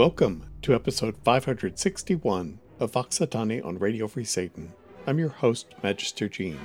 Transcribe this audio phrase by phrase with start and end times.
[0.00, 4.72] Welcome to episode 561 of Vox Satanae on Radio Free Satan.
[5.06, 6.58] I'm your host, Magister Jean.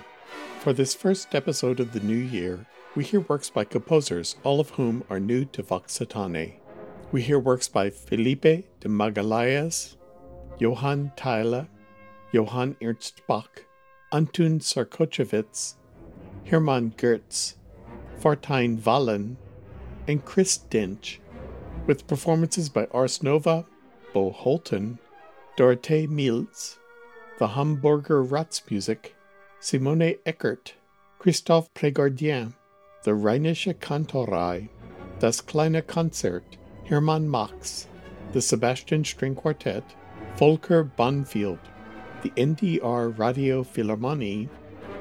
[0.62, 4.70] For this first episode of the new year, we hear works by composers, all of
[4.70, 6.54] whom are new to Vox Satanae.
[7.12, 9.98] We hear works by Felipe de Magalhães,
[10.58, 11.68] Johann Theile,
[12.32, 13.66] Johann Ernst Bach,
[14.14, 15.74] Antun Sorkočević,
[16.46, 17.58] Hermann Goetz,
[18.18, 19.36] Fartein Valen,
[20.08, 21.18] and Chris Dench
[21.86, 23.66] with performances by Ars Nova,
[24.14, 24.98] Bo Holten,
[25.56, 26.80] Dorothee Mields,
[27.38, 29.12] the Hamburger Ratsmusik,
[29.60, 30.74] Simone Eckert,
[31.20, 32.54] Christophe Prégardien,
[33.04, 34.70] the Rheinische Kantorei,
[35.20, 37.88] Das Kleine Konzert, Hermann Max,
[38.34, 39.84] the Sebastian String Quartet,
[40.36, 41.60] Volker Banfield,
[42.22, 44.50] the NDR Radio Philharmonie,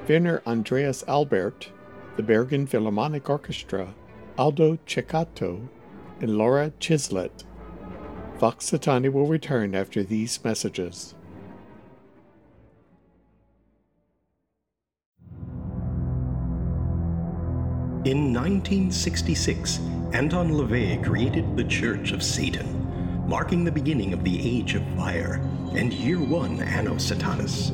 [0.07, 1.71] Werner Andreas Albert,
[2.16, 3.95] the Bergen Philharmonic Orchestra,
[4.38, 5.69] Aldo Ceccato,
[6.20, 7.45] and Laura Chislett.
[8.38, 11.15] Vox Satanae will return after these messages.
[18.04, 19.79] In 1966,
[20.12, 25.40] Anton LaVey created the Church of Satan, marking the beginning of the Age of Fire
[25.74, 27.70] and Year One Anno Satanas.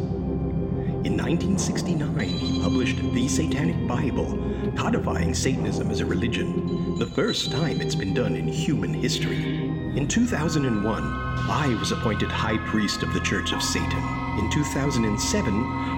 [1.04, 4.38] In 1969, he published The Satanic Bible,
[4.76, 9.66] codifying Satanism as a religion, the first time it's been done in human history.
[9.96, 13.98] In 2001, I was appointed High Priest of the Church of Satan.
[14.38, 15.54] In 2007,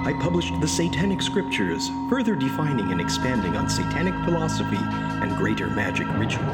[0.07, 6.07] I published the Satanic Scriptures, further defining and expanding on Satanic philosophy and greater magic
[6.19, 6.45] ritual.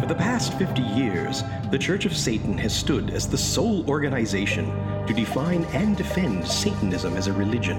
[0.00, 4.66] For the past 50 years, the Church of Satan has stood as the sole organization
[5.06, 7.78] to define and defend Satanism as a religion.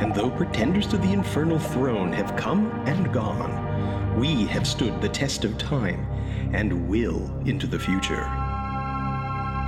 [0.00, 5.08] And though pretenders to the infernal throne have come and gone, we have stood the
[5.08, 6.06] test of time
[6.52, 8.24] and will into the future.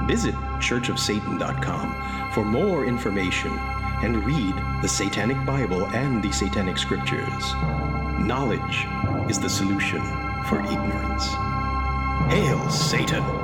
[0.06, 3.52] Visit churchofsatan.com for more information
[4.02, 7.52] and read the Satanic Bible and the Satanic Scriptures.
[8.26, 8.86] Knowledge
[9.30, 10.00] is the solution
[10.46, 11.26] for ignorance.
[12.32, 13.41] Hail Satan!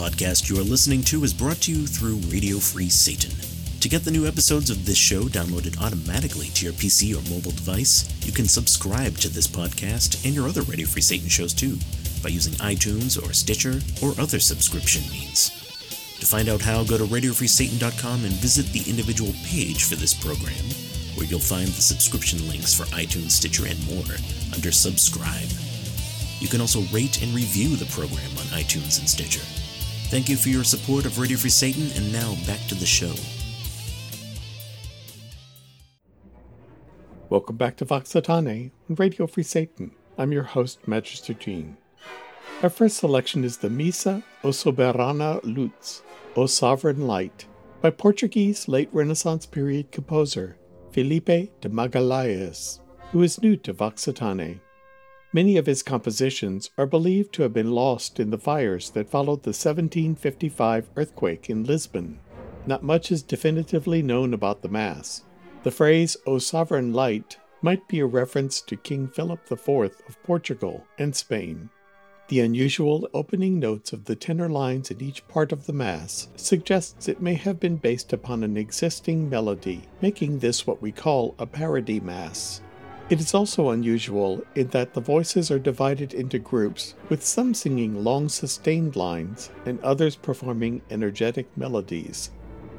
[0.00, 3.36] Podcast you are listening to is brought to you through Radio Free Satan.
[3.80, 7.50] To get the new episodes of this show downloaded automatically to your PC or mobile
[7.50, 11.76] device, you can subscribe to this podcast and your other Radio Free Satan shows too
[12.22, 15.50] by using iTunes or Stitcher or other subscription means.
[16.18, 20.64] To find out how, go to RadioFreeSatan.com and visit the individual page for this program,
[21.14, 24.16] where you'll find the subscription links for iTunes, Stitcher, and more
[24.54, 25.50] under Subscribe.
[26.40, 29.44] You can also rate and review the program on iTunes and Stitcher.
[30.10, 33.14] Thank you for your support of Radio Free Satan, and now back to the show.
[37.28, 39.92] Welcome back to Vox on Radio Free Satan.
[40.18, 41.76] I'm your host, Magister Jean.
[42.60, 46.02] Our first selection is the Missa O Soberana Luz,
[46.34, 47.46] O Sovereign Light,
[47.80, 50.56] by Portuguese late Renaissance period composer
[50.90, 52.80] Felipe de Magalhães,
[53.12, 54.08] who is new to Vox.
[55.32, 59.44] Many of his compositions are believed to have been lost in the fires that followed
[59.44, 62.18] the 1755 earthquake in Lisbon.
[62.66, 65.22] Not much is definitively known about the Mass.
[65.62, 70.84] The phrase, O Sovereign Light, might be a reference to King Philip IV of Portugal
[70.98, 71.70] and Spain.
[72.26, 77.08] The unusual opening notes of the tenor lines in each part of the Mass suggests
[77.08, 81.46] it may have been based upon an existing melody, making this what we call a
[81.46, 82.62] parody Mass.
[83.10, 88.04] It is also unusual in that the voices are divided into groups, with some singing
[88.04, 92.30] long sustained lines and others performing energetic melodies.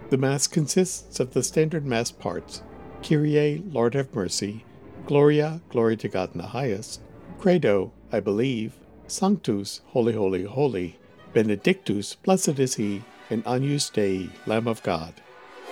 [0.10, 2.64] The Mass consists of the standard Mass parts
[3.04, 4.64] Kyrie, Lord have mercy,
[5.06, 7.02] Gloria, glory to God in the highest,
[7.38, 8.76] Credo, I believe,
[9.08, 10.98] Sanctus, holy, holy, holy,
[11.34, 15.16] Benedictus, blessed is he, and Agnus Dei, Lamb of God.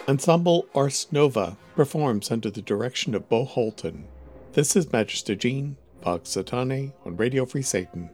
[0.06, 4.04] Ensemble Ars Nova performs under the direction of Bo Holten.
[4.52, 8.10] This is Magister Jean, Vox Satanae on Radio Free Satan.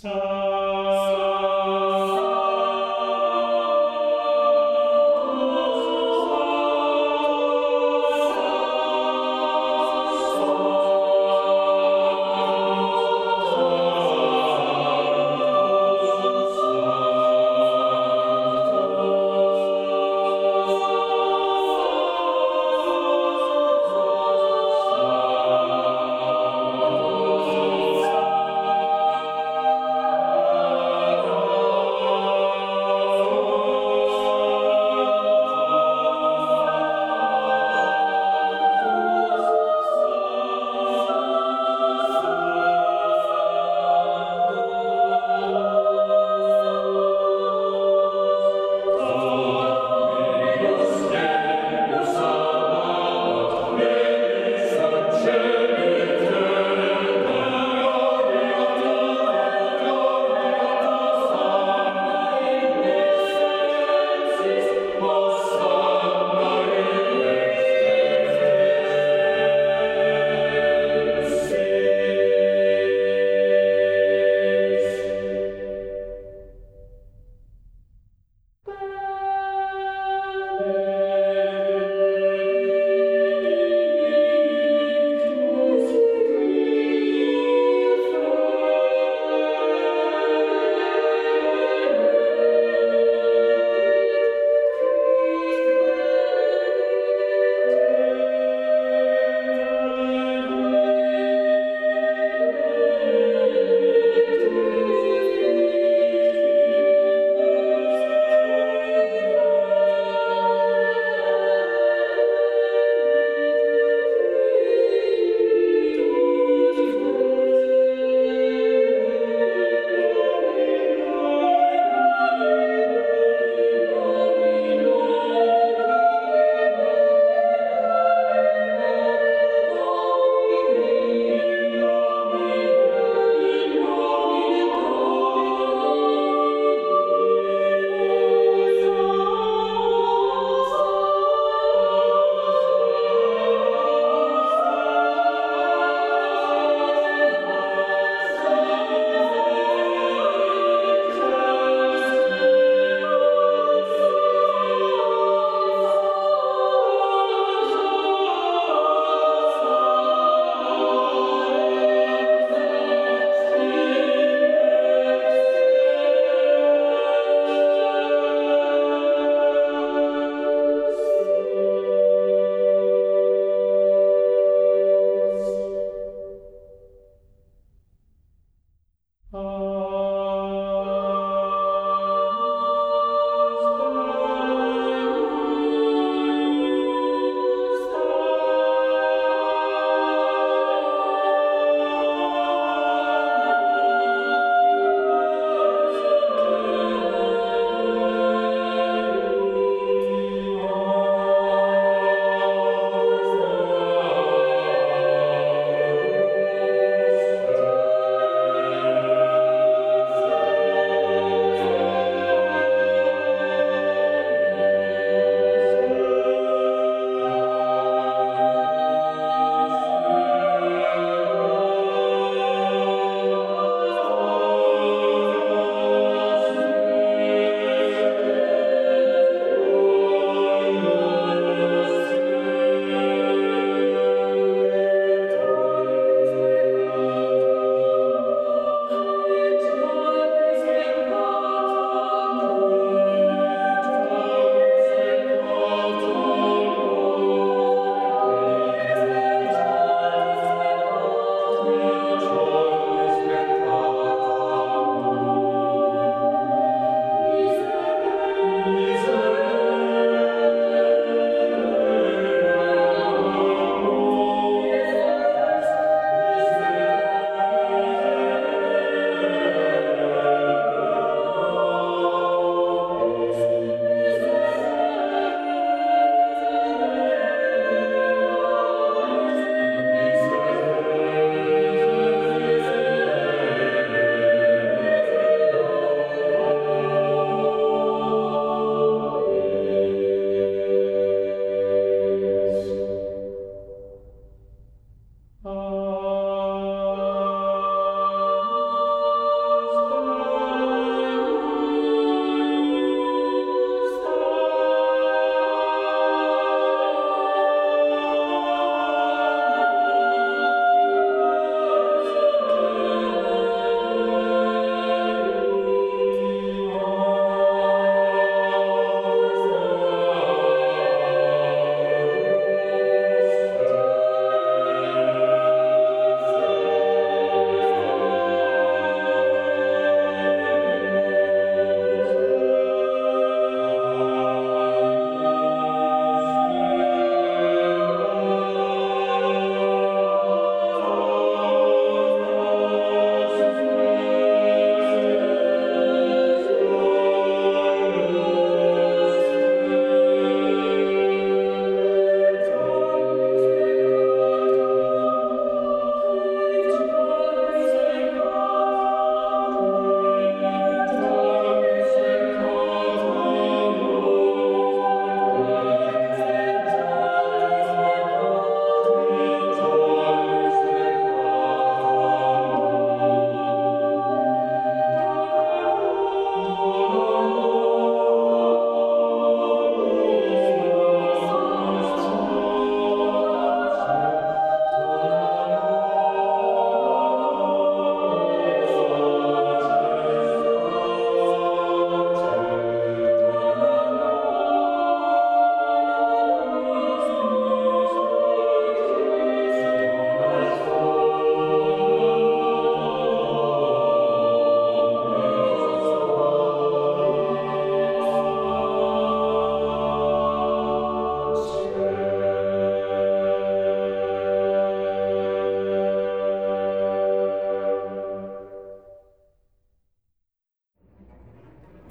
[0.00, 0.37] So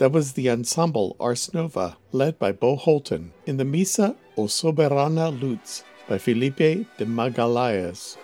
[0.07, 5.37] That was the ensemble Ars Nova, led by Bo Holten, in the Missa o Soberana
[5.37, 8.15] Luz by Felipe de Magalhães.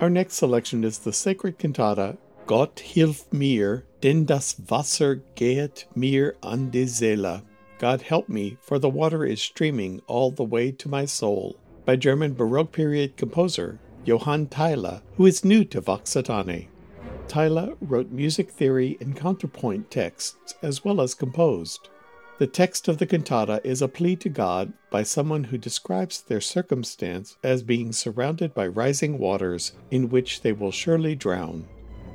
[0.00, 6.36] Our next selection is the sacred cantata Gott hilf mir, denn das Wasser geht mir
[6.44, 7.42] an die Seele.
[7.80, 11.96] God help me, for the water is streaming all the way to my soul, by
[11.96, 16.16] German Baroque period composer Johann Theile, who is new to Vox.
[17.28, 21.90] Theile wrote music theory and counterpoint texts as well as composed.
[22.38, 26.40] The text of the cantata is a plea to God by someone who describes their
[26.40, 31.66] circumstance as being surrounded by rising waters in which they will surely drown.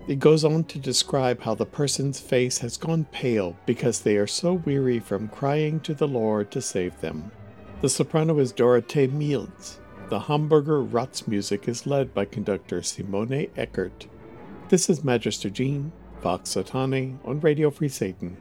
[0.08, 4.28] It goes on to describe how the person's face has gone pale because they are
[4.28, 7.32] so weary from crying to the Lord to save them.
[7.82, 9.80] The soprano is Dorothee Mields.
[10.10, 14.08] The Hamburger Ratsmusik is led by conductor Simone Eckert.
[14.74, 15.92] This is Magister Jean,
[16.24, 18.36] Vox Satanae on Radio Free Satan.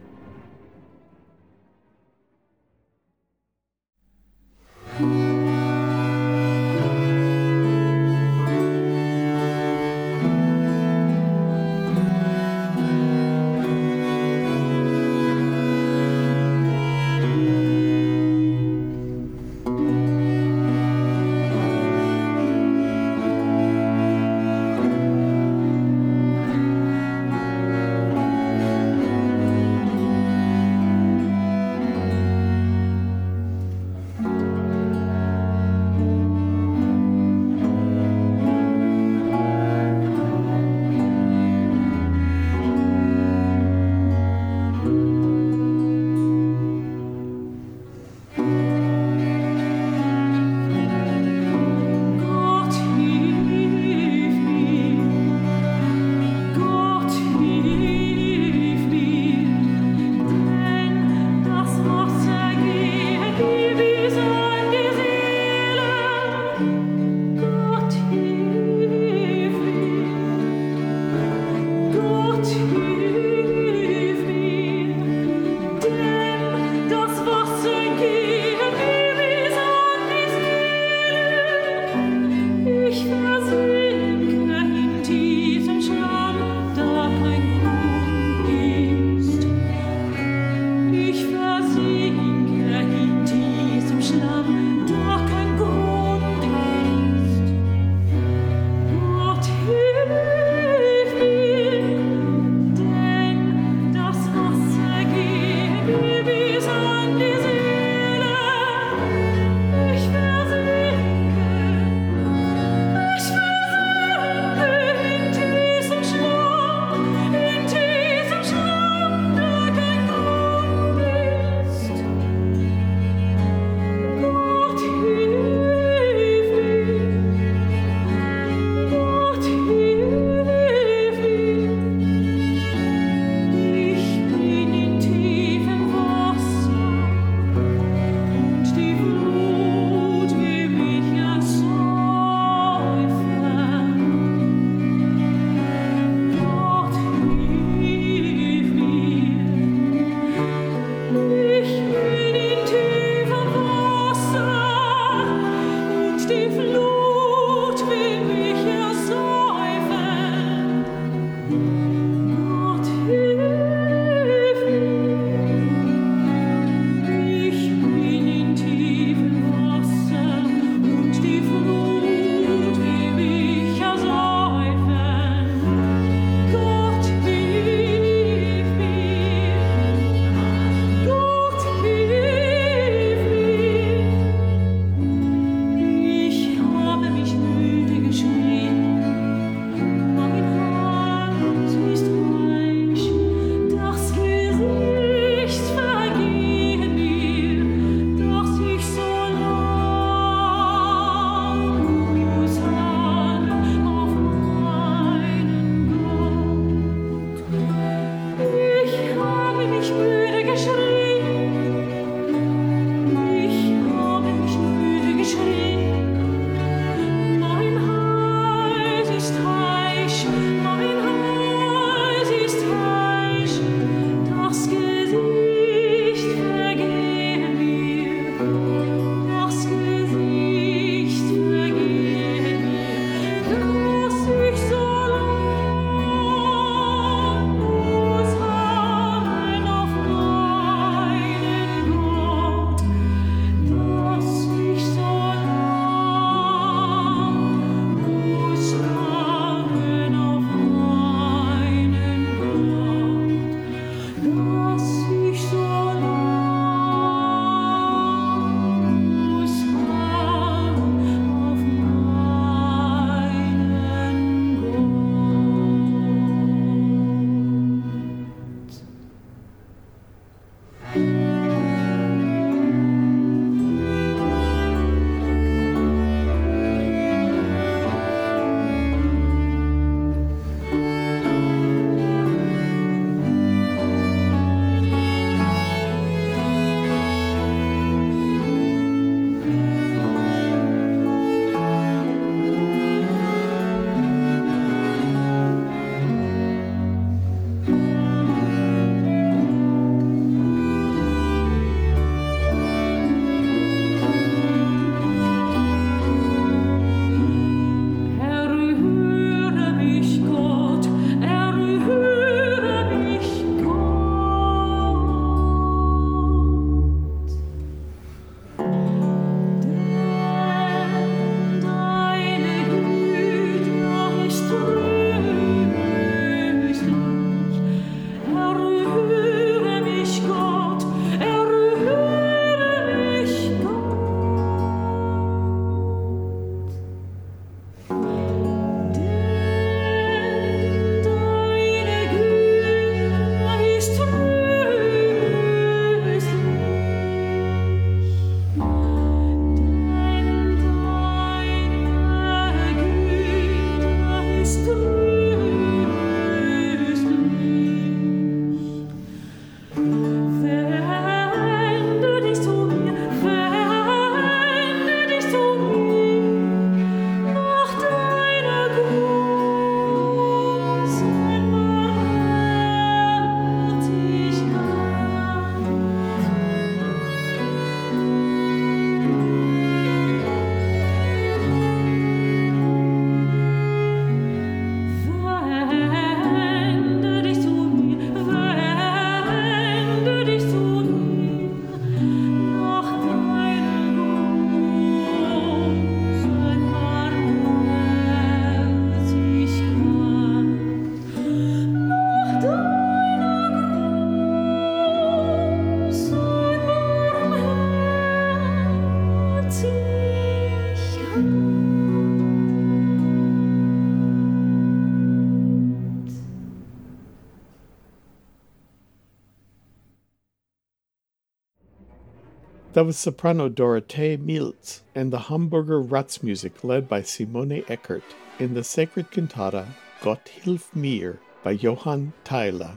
[422.83, 428.03] Was soprano Dorothee Mields and the Hamburger Ratsmusik led by Simone Eckert
[428.40, 429.68] in the sacred cantata
[430.01, 432.77] Gott hilf mir by Johann Theile.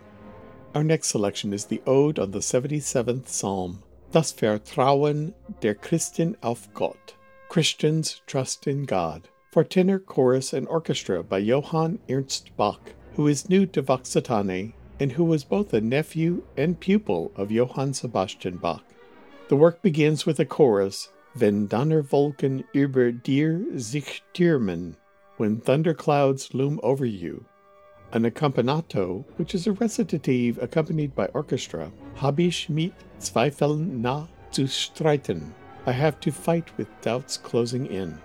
[0.76, 6.72] Our next selection is the Ode on the 77th Psalm, Das Vertrauen der Christen auf
[6.76, 7.16] Gott,
[7.50, 13.50] Christians Trust in God, for tenor, chorus, and orchestra by Johann Ernst Bach, who is
[13.50, 18.85] new to Vox-Satanae and who was both a nephew and pupil of Johann Sebastian Bach.
[19.48, 24.96] The work begins with a chorus, Wenn Donnerwolken über dir sich türmen,
[25.38, 27.46] when thunderclouds loom over you.
[28.12, 34.64] An accompagnato, which is a recitative accompanied by orchestra, Hab ich mit Zweifeln nah zu
[34.64, 35.54] streiten.
[35.86, 38.18] I have to fight with doubts closing in.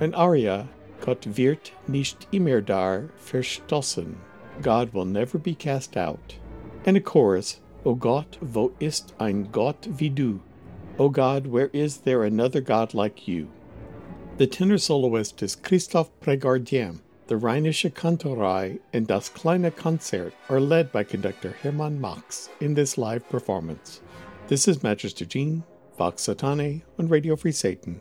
[0.00, 0.68] An aria,
[1.00, 4.16] Gott wird nicht immer dar verstoßen.
[4.60, 6.34] God will never be cast out.
[6.84, 10.40] And a chorus, O Gott, wo ist ein Gott wie du?
[10.98, 13.48] O God, where is there another God like you?
[14.36, 16.98] The tenor soloist is Christoph Prégardien.
[17.28, 22.98] The Rheinische Kantorei and Das Kleine Konzert are led by conductor Hermann Max in this
[22.98, 24.00] live performance.
[24.48, 25.62] This is Magister Jean,
[25.96, 28.00] Vox Satanae on Radio Free Satan.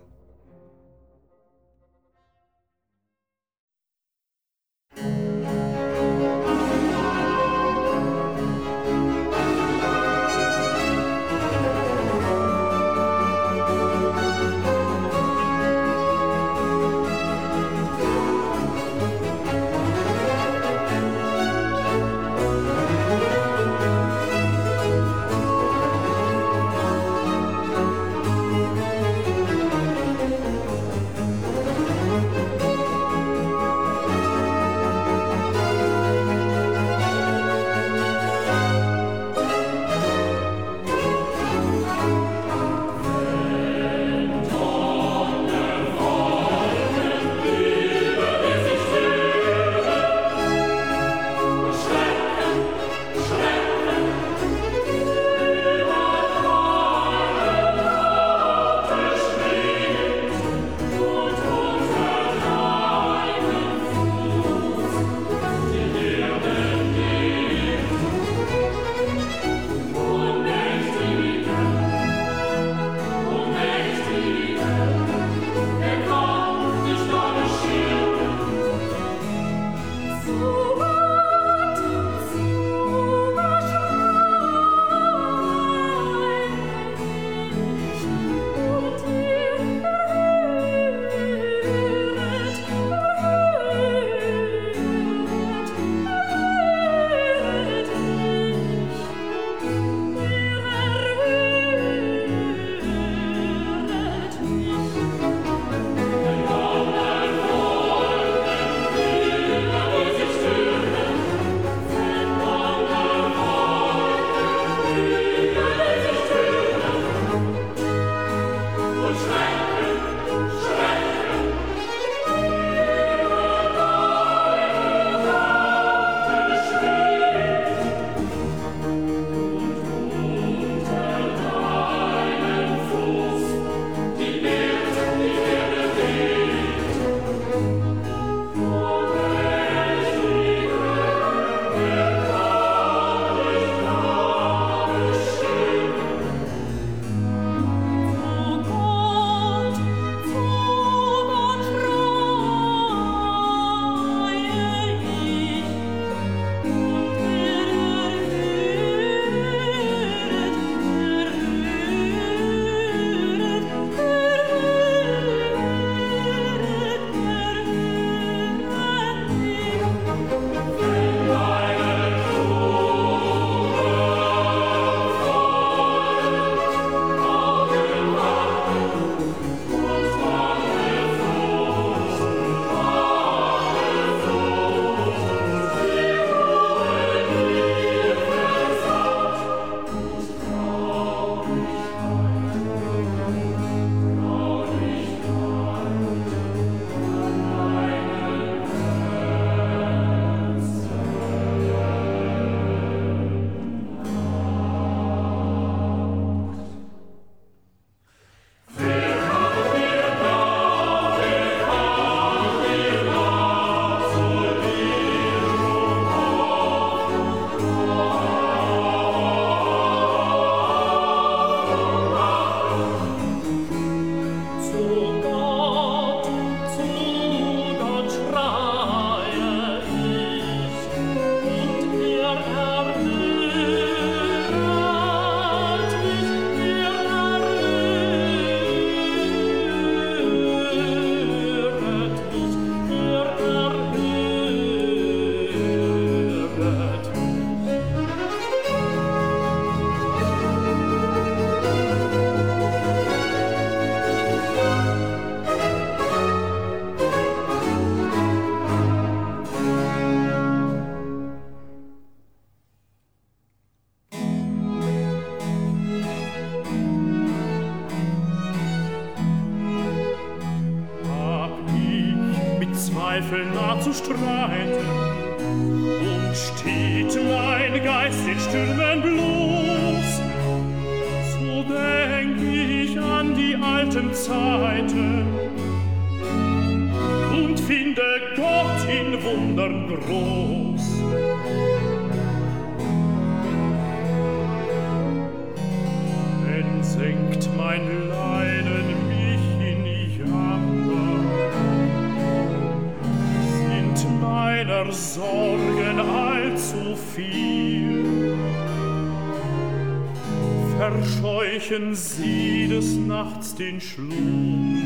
[313.77, 314.83] in Schlummer.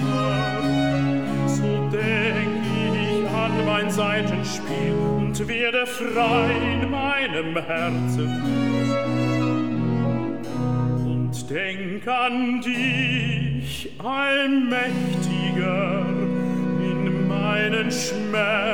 [1.48, 8.44] So denk ich an mein Seitenspiel und werde frei in meinem Herzen.
[11.06, 16.06] Und denk an dich, allmächtiger,
[16.82, 18.71] in meinen Schmerzen.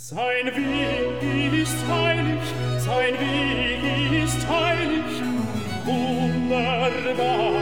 [0.00, 2.40] Sein Weg ist heilig,
[2.78, 5.22] sein Weg ist heilig,
[5.84, 7.52] wunderbar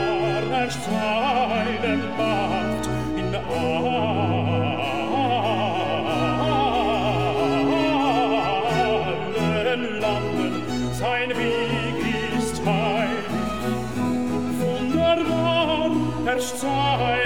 [0.51, 2.85] herrscht seine Macht
[3.17, 3.35] in
[9.65, 10.53] allen Landen.
[10.93, 11.97] Sein Weg
[12.37, 13.25] ist heilig,
[14.61, 15.91] wunderbar
[16.23, 17.16] herrscht seine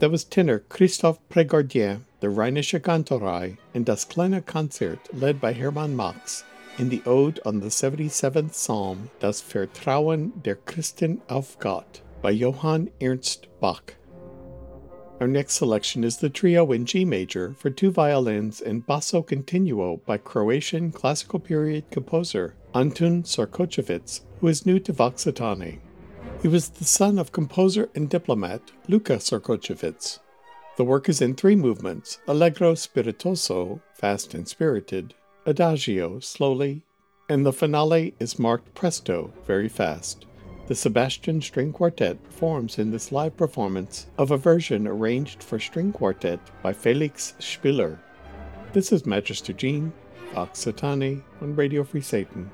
[0.00, 5.96] That was tenor Christoph Prégardien, the Rheinische Kantorei, and Das Kleine Konzert, led by Hermann
[5.96, 6.44] Max,
[6.78, 12.90] in the Ode on the 77th Psalm, Das Vertrauen der Christen auf Gott, by Johann
[13.00, 13.94] Ernst Bach.
[15.20, 20.00] Our next selection is the trio in G major for two violins and basso continuo
[20.06, 25.80] by Croatian classical period composer Antun Sorkočević, who is new to Vox Satanae.
[26.40, 30.20] He was the son of composer and diplomat Luka Sorkočević.
[30.76, 35.14] The work is in three movements Allegro spiritoso, fast and spirited,
[35.46, 36.82] Adagio, slowly,
[37.28, 40.26] and the finale is marked presto, very fast.
[40.68, 45.92] The Sebastian String Quartet performs in this live performance of a version arranged for string
[45.92, 47.98] quartet by Felix Spiller.
[48.74, 49.92] This is Magister Jean,
[50.34, 52.48] Vox Satanae on Radio Free Satan.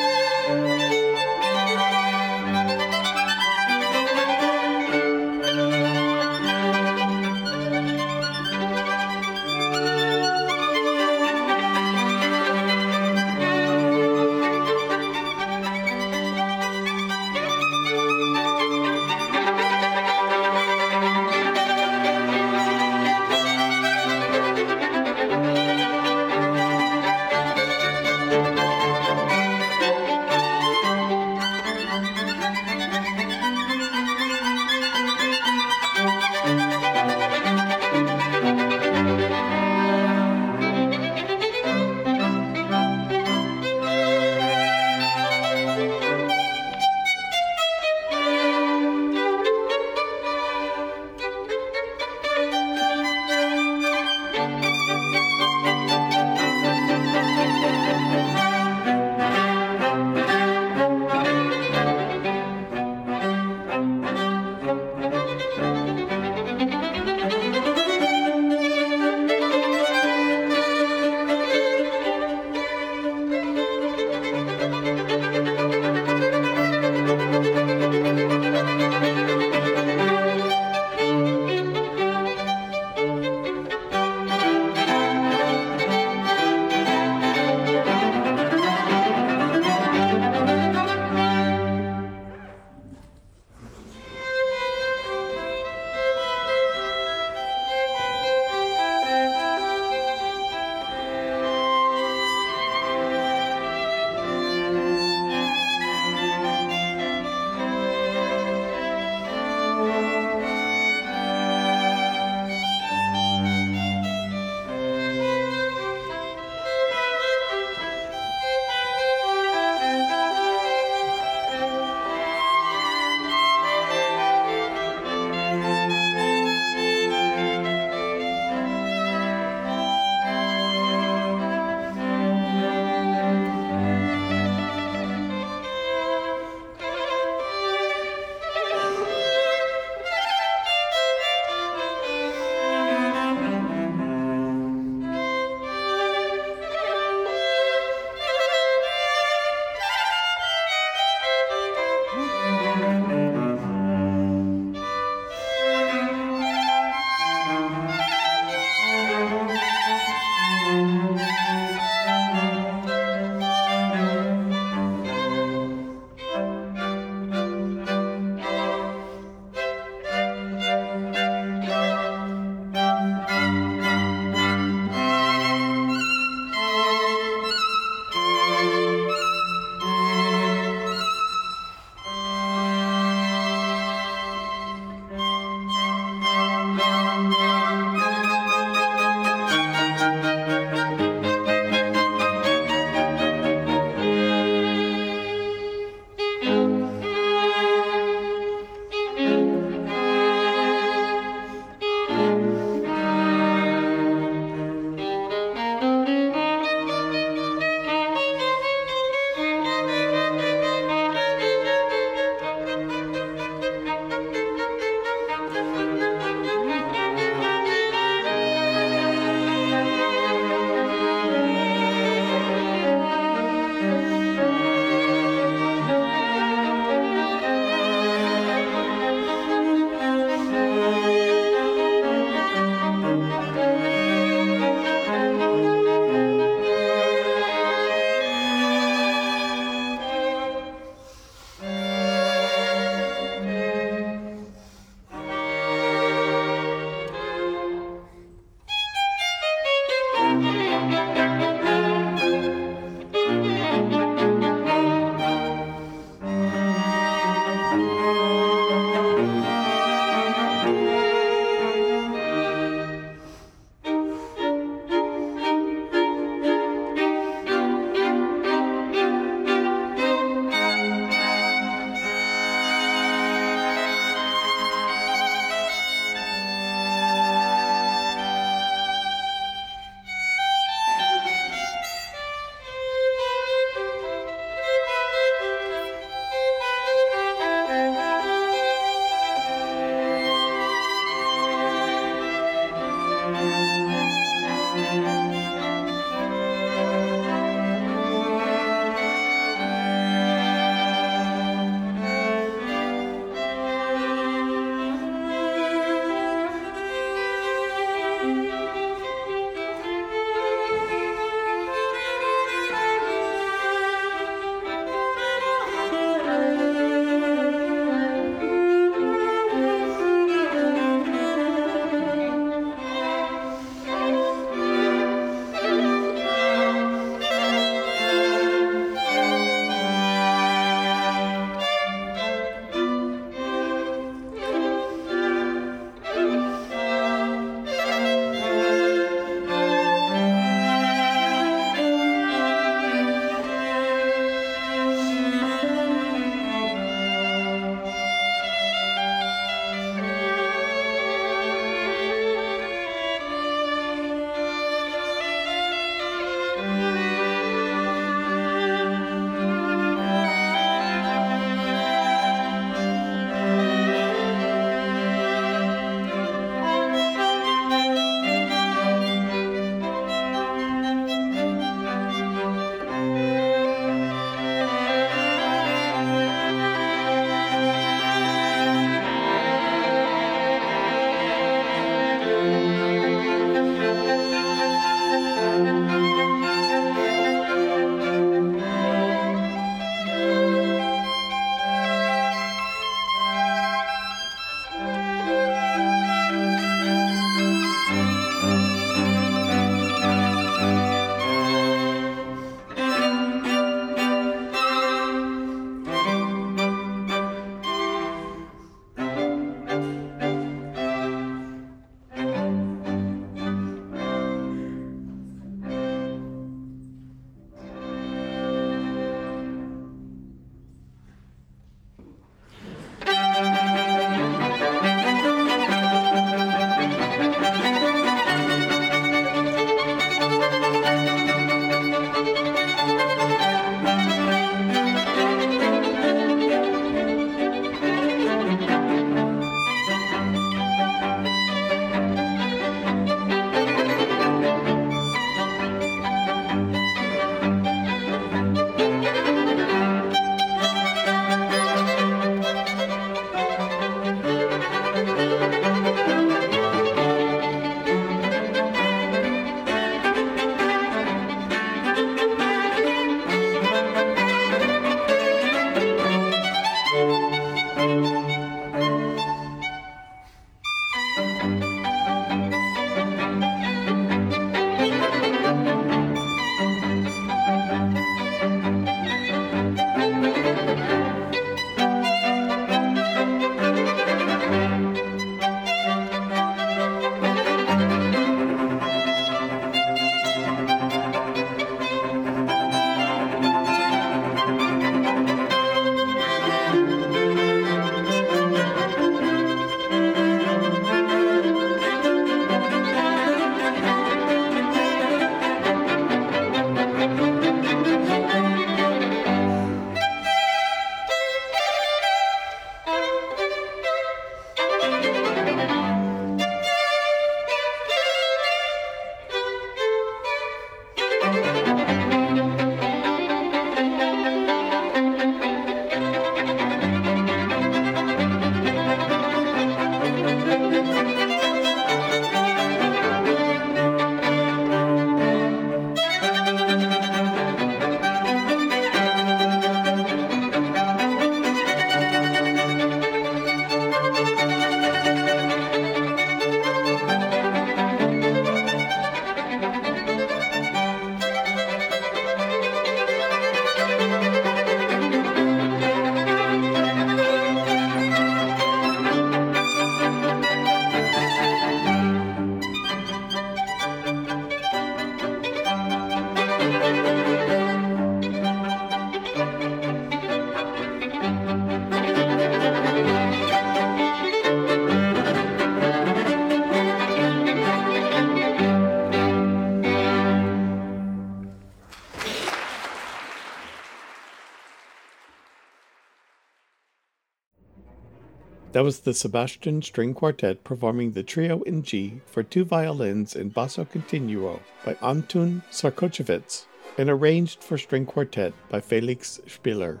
[588.72, 593.48] That was the Sebastian String Quartet performing the trio in G for two violins in
[593.48, 596.66] Basso Continuo by Antun Sorkočević
[596.96, 600.00] and arranged for string quartet by Felix Spiller.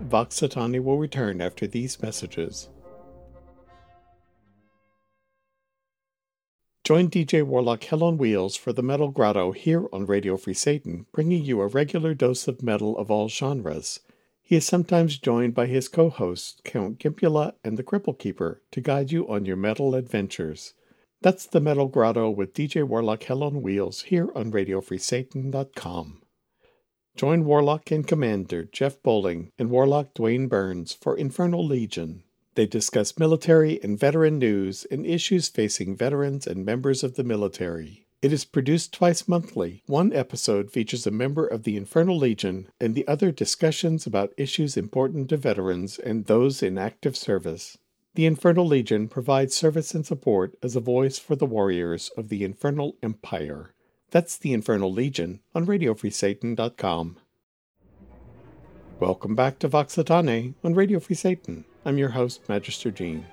[0.00, 2.68] Vox will return after these messages.
[6.84, 11.06] Join DJ Warlock Hell on Wheels for the Metal Grotto here on Radio Free Satan,
[11.12, 14.00] bringing you a regular dose of metal of all genres.
[14.48, 18.80] He is sometimes joined by his co hosts, Count Gimpula and the Cripple Keeper, to
[18.80, 20.72] guide you on your metal adventures.
[21.20, 26.22] That's the Metal Grotto with DJ Warlock Hell on Wheels here on RadioFreeSatan.com.
[27.16, 32.22] Join Warlock and Commander Jeff Bowling and Warlock Dwayne Burns for Infernal Legion.
[32.54, 38.05] They discuss military and veteran news and issues facing veterans and members of the military.
[38.26, 39.84] It is produced twice monthly.
[39.86, 44.76] One episode features a member of the Infernal Legion, and the other discussions about issues
[44.76, 47.78] important to veterans and those in active service.
[48.16, 52.42] The Infernal Legion provides service and support as a voice for the warriors of the
[52.42, 53.72] Infernal Empire.
[54.10, 57.18] That's the Infernal Legion on RadioFreeSatan.com.
[58.98, 61.64] Welcome back to Vox Satanae on Radio Free Satan.
[61.84, 63.26] I'm your host, Magister Gene.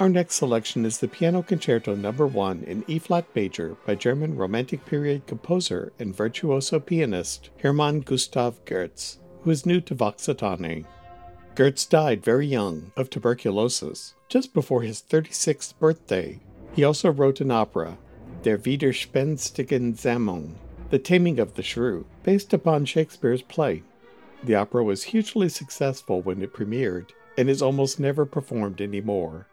[0.00, 2.10] Our next selection is the Piano Concerto No.
[2.10, 8.64] 1 in E flat major by German Romantic period composer and virtuoso pianist Hermann Gustav
[8.64, 10.84] Goetz, who is new to Vox Satanae.
[11.54, 16.40] Goetz died very young of tuberculosis, just before his 36th birthday.
[16.72, 17.96] He also wrote an opera,
[18.42, 20.54] Der Widerspenstigen Zähmung,
[20.90, 23.84] The Taming of the Shrew, based upon Shakespeare's play.
[24.42, 29.46] The opera was hugely successful when it premiered and is almost never performed anymore.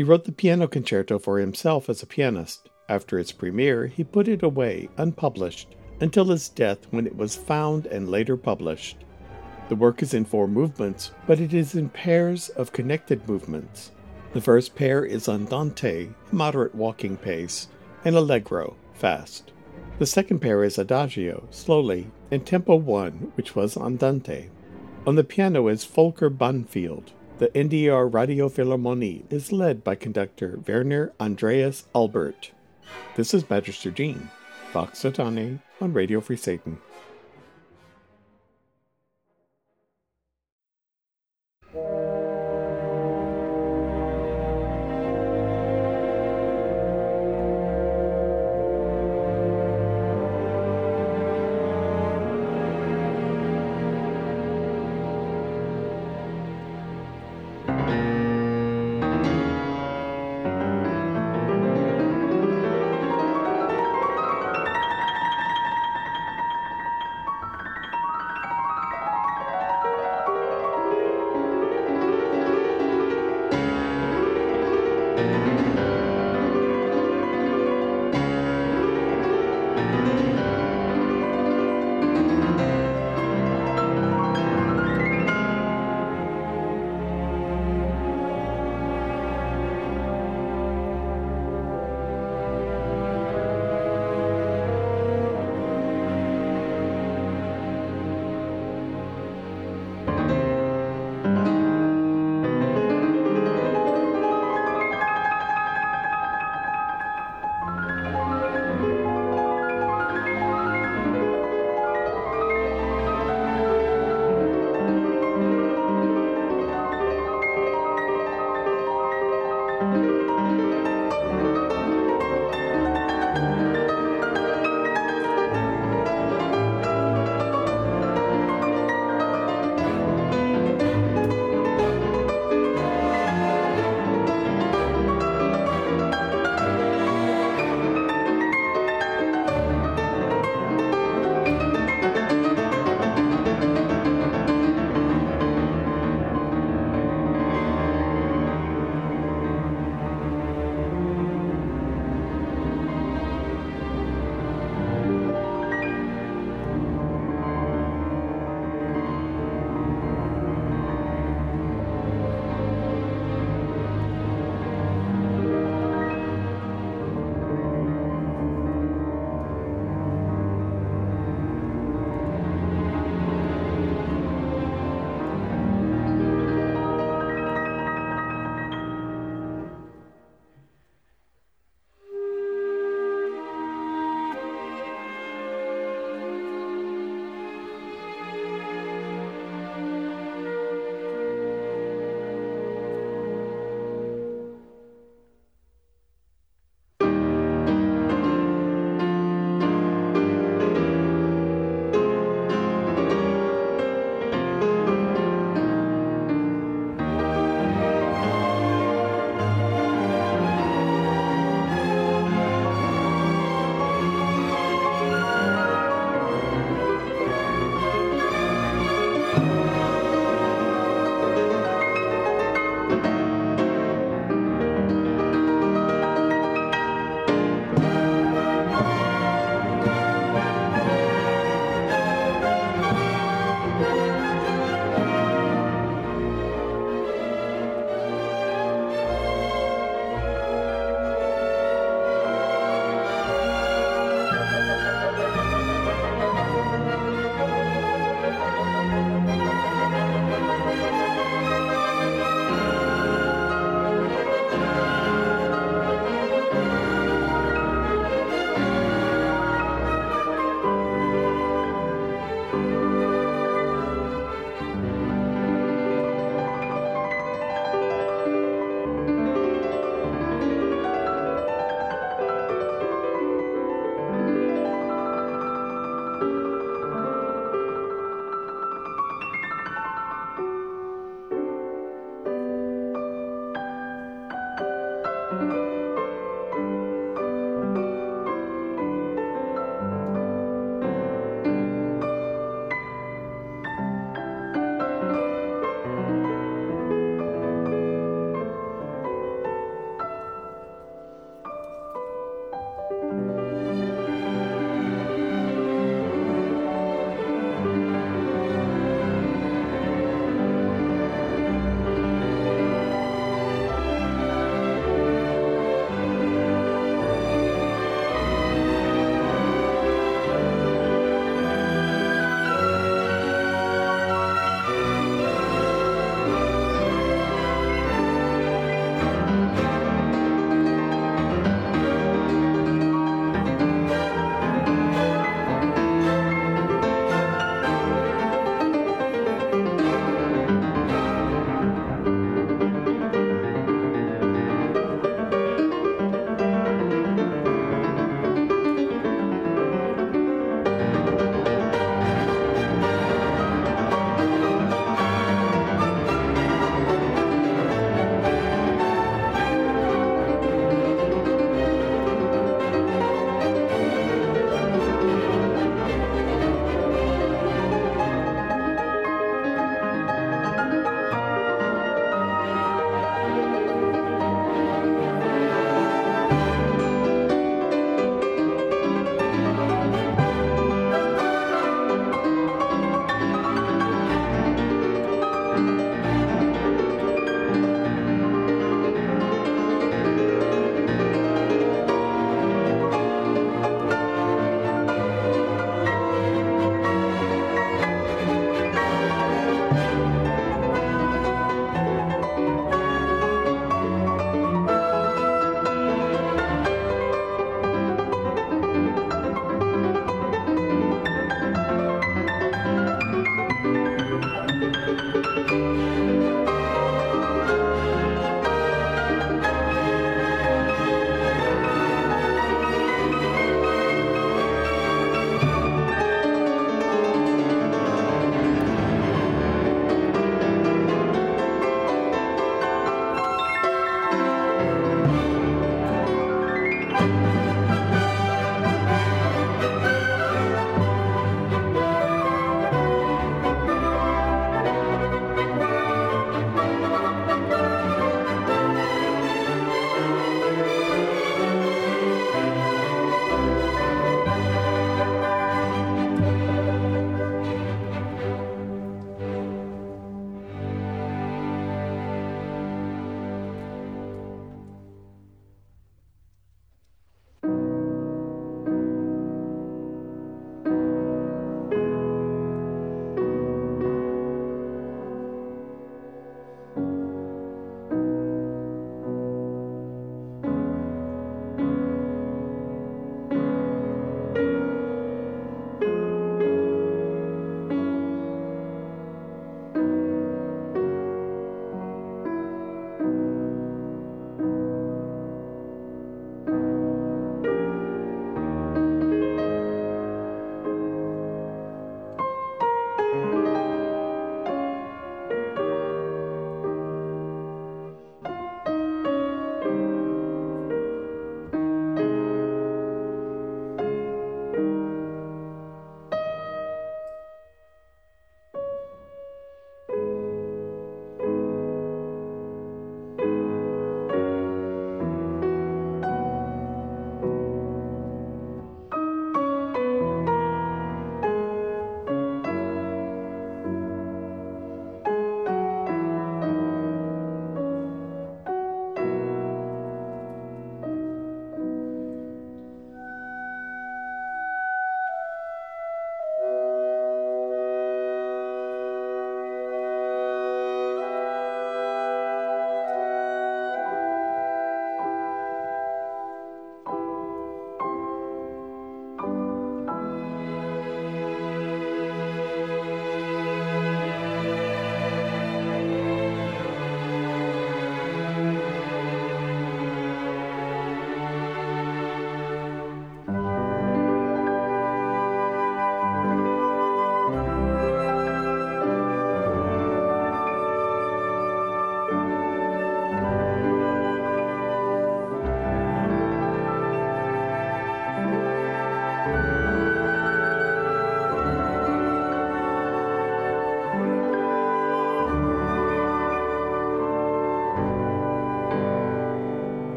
[0.00, 2.70] He wrote the piano concerto for himself as a pianist.
[2.88, 7.84] After its premiere, he put it away unpublished until his death when it was found
[7.84, 9.04] and later published.
[9.68, 13.92] The work is in four movements, but it is in pairs of connected movements.
[14.32, 17.68] The first pair is andante, moderate walking pace,
[18.02, 19.52] and allegro, fast.
[19.98, 24.48] The second pair is adagio, slowly, and tempo 1, which was andante.
[25.06, 27.12] On the piano is Volker Banfield.
[27.40, 32.50] The NDR Radio Philharmonie is led by conductor Werner Andreas Albert.
[33.16, 34.28] This is Magister Gene,
[34.74, 36.76] Vox Satanae on Radio Free Satan.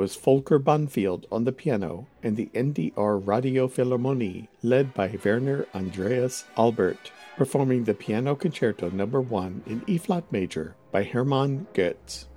[0.00, 6.46] Was Volker Banfield on the piano and the NDR Radio Philharmonie, led by Werner Andreas
[6.56, 9.04] Albert, performing the Piano Concerto No.
[9.04, 12.28] 1 in E flat major by Hermann Goetz.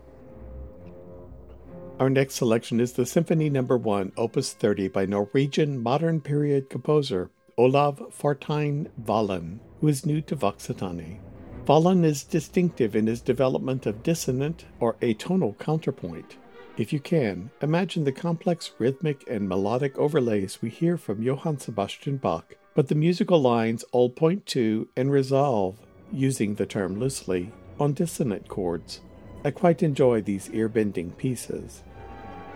[2.02, 3.62] Our next selection is the Symphony No.
[3.62, 10.36] 1, Opus 30 by Norwegian modern period composer Olav Fartein Valen, who is new to
[10.36, 11.22] Vox Satanae.
[11.64, 16.36] Valen is distinctive in his development of dissonant or atonal counterpoint.
[16.76, 22.18] If you can, imagine the complex rhythmic and melodic overlays we hear from Johann Sebastian
[22.18, 25.78] Bach, but the musical lines all point to and resolve,
[26.12, 29.02] using the term loosely, on dissonant chords.
[29.46, 31.84] I quite enjoy these ear bending pieces.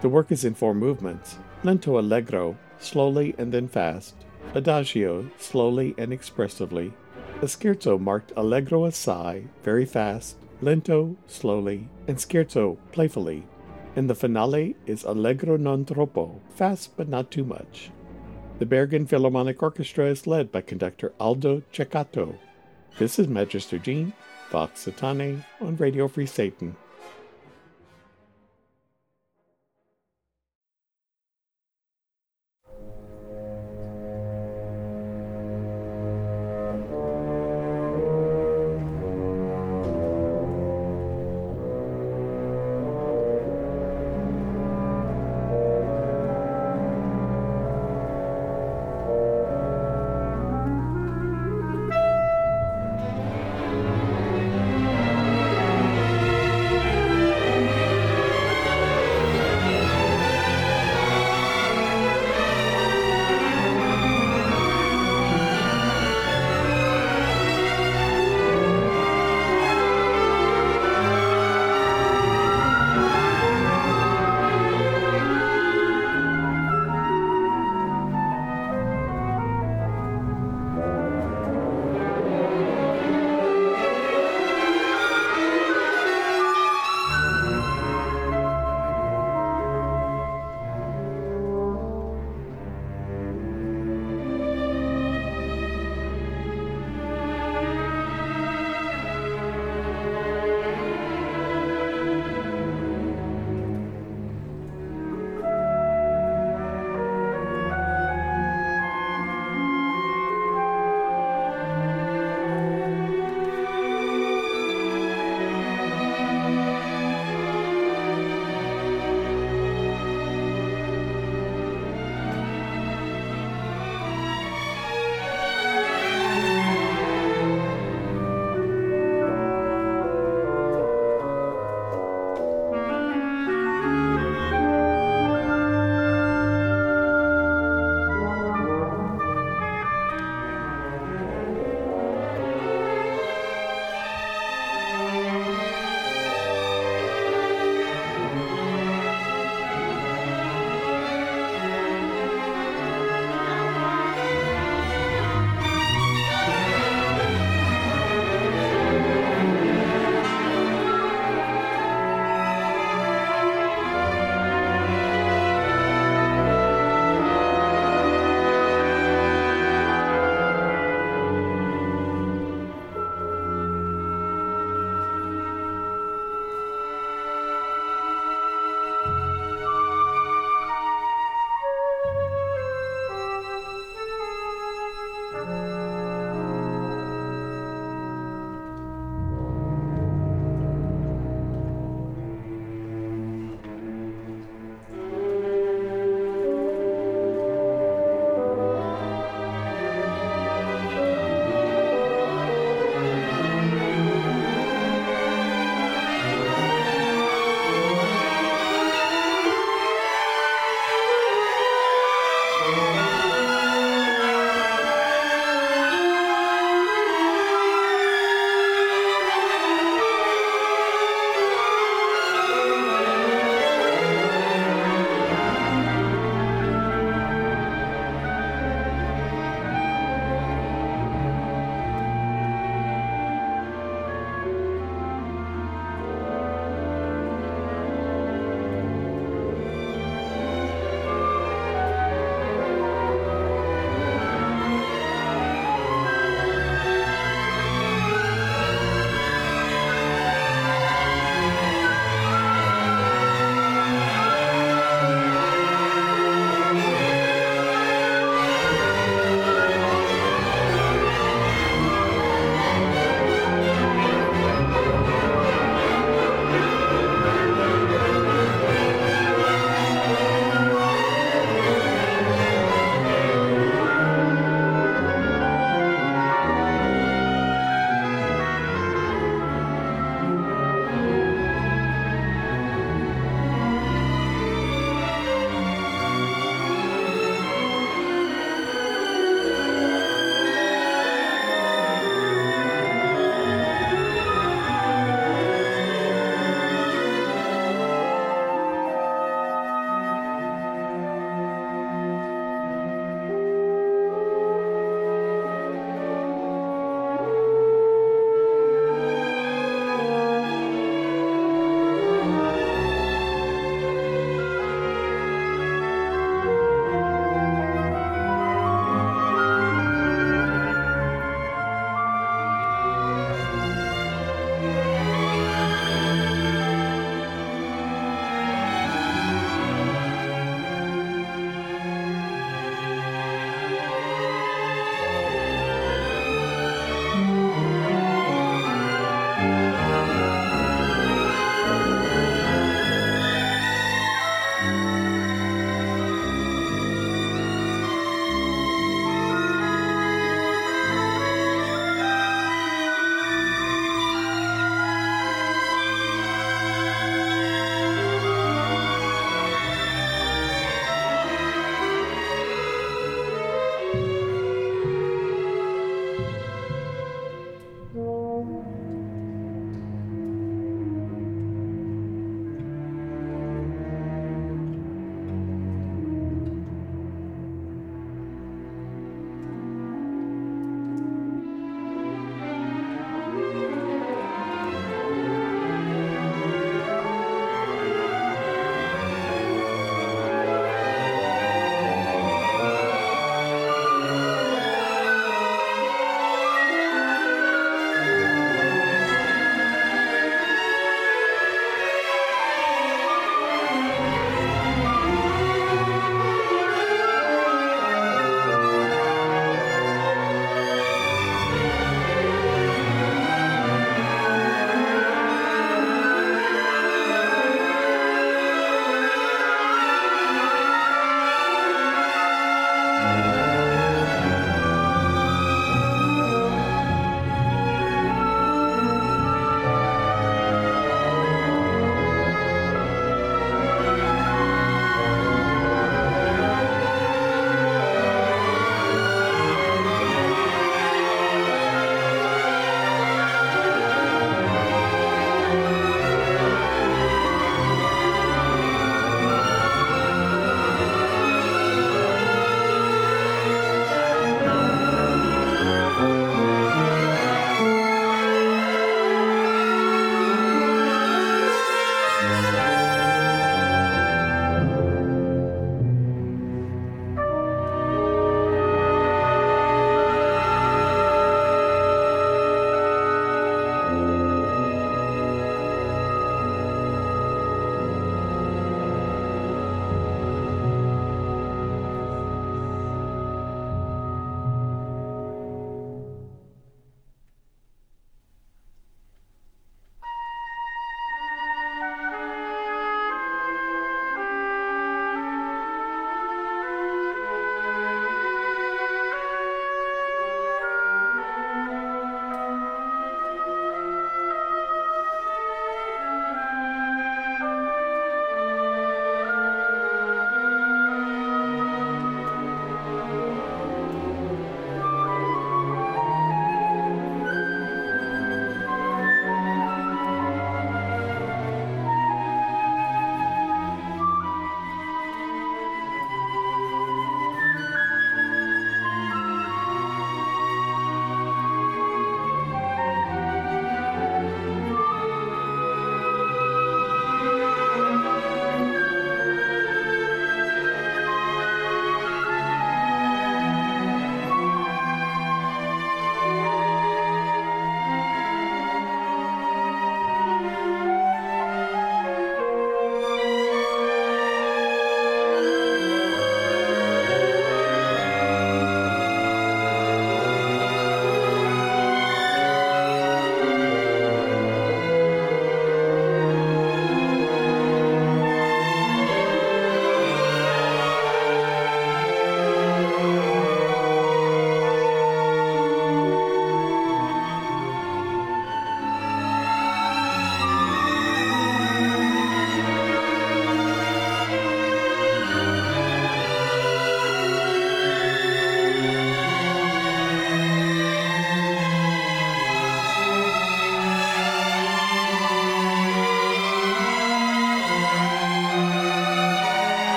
[0.00, 4.14] The work is in four movements lento allegro, slowly and then fast,
[4.54, 6.94] adagio, slowly and expressively,
[7.42, 13.44] a scherzo marked allegro assai, very fast, lento, slowly, and scherzo, playfully.
[13.96, 17.90] And the finale is allegro non troppo, fast but not too much.
[18.58, 22.36] The Bergen Philharmonic Orchestra is led by conductor Aldo Ceccato.
[22.98, 24.12] This is Magister Gene,
[24.50, 26.76] Vox Satanae on Radio Free Satan.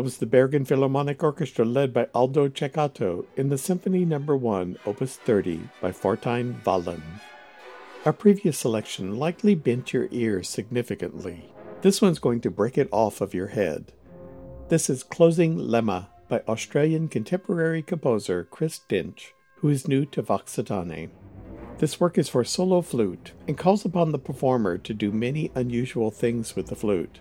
[0.00, 4.18] That was the Bergen Philharmonic Orchestra led by Aldo Ceccato in the Symphony No.
[4.18, 7.02] 1, Opus 30 by Fartein Valen.
[8.06, 11.52] Our previous selection likely bent your ears significantly.
[11.82, 13.92] This one's going to break it off of your head.
[14.70, 20.58] This is Closing Lemma by Australian contemporary composer Chris Dench, who is new to Vox
[21.76, 26.10] This work is for solo flute and calls upon the performer to do many unusual
[26.10, 27.20] things with the flute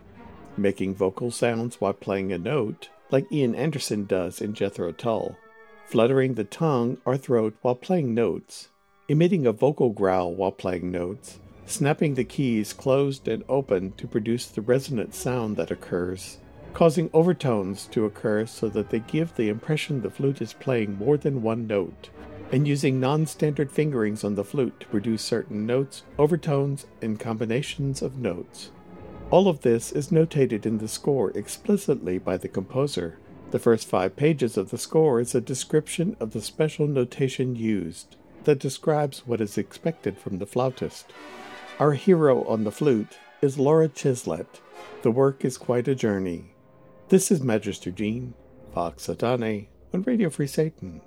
[0.58, 5.38] making vocal sounds while playing a note, like Ian Anderson does in Jethro Tull,
[5.86, 8.70] fluttering the tongue or throat while playing notes,
[9.08, 14.48] emitting a vocal growl while playing notes, snapping the keys closed and open to produce
[14.48, 16.38] the resonant sound that occurs,
[16.74, 21.18] causing overtones to occur so that they give the impression the flute is playing more
[21.18, 22.10] than one note,
[22.52, 28.02] and using non standard fingerings on the flute to produce certain notes, overtones, and combinations
[28.02, 28.72] of notes.
[29.32, 33.20] All of this is notated in the score explicitly by the composer.
[33.52, 38.16] The first five pages of the score is a description of the special notation used
[38.46, 41.14] that describes what is expected from the flautist.
[41.80, 44.62] Our hero on the flute is Laura Chislett.
[45.04, 46.56] The work is quite a journey.
[47.10, 48.34] This is Magister Gene,
[48.74, 51.02] Vox Satanae, on Radio Free Satan.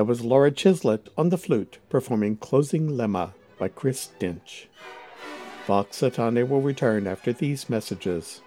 [0.00, 4.64] That was Laura Chislett on the flute performing Closing Lemma by Chris Dench.
[5.66, 8.40] Vox Satanae will return after these messages.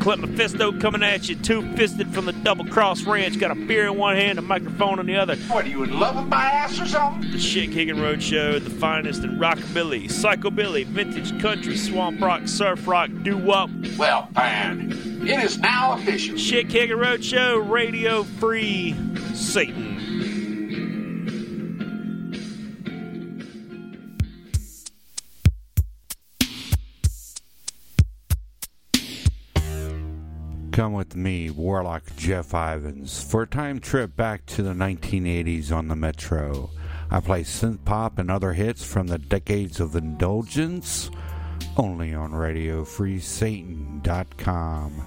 [0.00, 3.38] Clint Mephisto coming at you, two fisted from the Double Cross Ranch.
[3.38, 5.36] Got a beer in one hand, a microphone in the other.
[5.36, 7.30] What, are you in love with my ass or something?
[7.30, 12.88] The Shit Kicking Road Show, the finest in rockabilly, psychobilly, vintage country, swamp rock, surf
[12.88, 13.70] rock, doo wop.
[13.96, 16.36] Well, Pan, it is now official.
[16.36, 18.94] Shit Kicking Road Show, radio free
[19.34, 19.98] Satan.
[30.78, 35.88] Come with me, Warlock Jeff Ivans, for a time trip back to the 1980s on
[35.88, 36.70] the Metro.
[37.10, 41.10] I play synth pop and other hits from the decades of indulgence
[41.78, 45.04] only on RadioFreeSatan.com.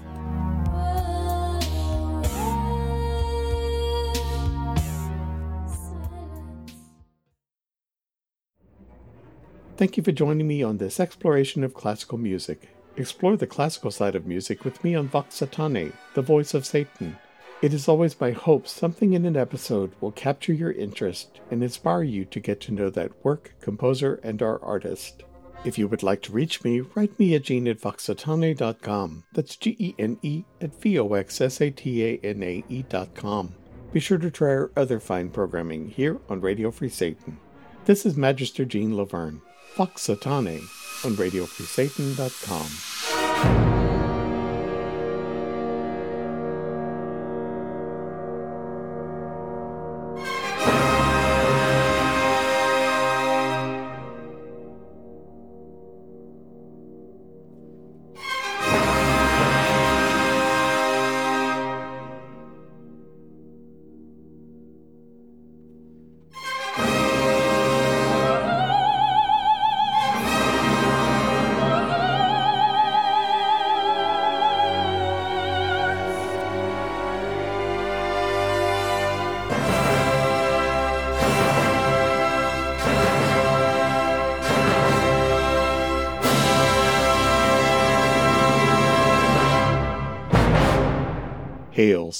[9.76, 12.68] Thank you for joining me on this exploration of classical music.
[12.96, 17.18] Explore the classical side of music with me on Vox Satanae, the voice of Satan.
[17.62, 22.02] It is always my hope something in an episode will capture your interest and inspire
[22.02, 25.22] you to get to know that work, composer, and our artist.
[25.64, 29.24] If you would like to reach me, write me at gene at voxsatanae.com.
[29.32, 32.64] That's G E N E at V O X S A T A N A
[32.68, 33.54] E.com.
[33.92, 37.38] Be sure to try our other fine programming here on Radio Free Satan.
[37.84, 39.42] This is Magister Gene Laverne,
[39.76, 40.62] Vox Satanae
[41.04, 43.71] on RadioFreeSatan.com.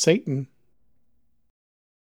[0.02, 0.48] Satan!